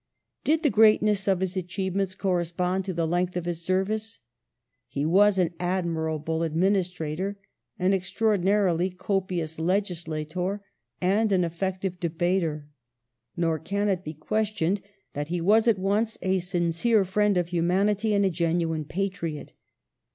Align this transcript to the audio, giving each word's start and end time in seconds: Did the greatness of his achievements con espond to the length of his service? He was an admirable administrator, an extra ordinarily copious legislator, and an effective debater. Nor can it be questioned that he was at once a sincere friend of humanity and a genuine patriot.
Did 0.43 0.63
the 0.63 0.71
greatness 0.71 1.27
of 1.27 1.41
his 1.41 1.55
achievements 1.55 2.15
con 2.15 2.41
espond 2.43 2.85
to 2.85 2.91
the 2.93 3.05
length 3.05 3.37
of 3.37 3.45
his 3.45 3.63
service? 3.63 4.19
He 4.87 5.05
was 5.05 5.37
an 5.37 5.53
admirable 5.59 6.41
administrator, 6.41 7.37
an 7.77 7.93
extra 7.93 8.29
ordinarily 8.29 8.89
copious 8.89 9.59
legislator, 9.59 10.63
and 11.01 11.31
an 11.31 11.43
effective 11.43 11.99
debater. 11.99 12.67
Nor 13.37 13.59
can 13.59 13.89
it 13.89 14.03
be 14.03 14.15
questioned 14.15 14.81
that 15.13 15.27
he 15.27 15.39
was 15.39 15.67
at 15.67 15.77
once 15.77 16.17
a 16.23 16.39
sincere 16.39 17.05
friend 17.05 17.37
of 17.37 17.49
humanity 17.49 18.15
and 18.15 18.25
a 18.25 18.31
genuine 18.31 18.85
patriot. 18.85 19.53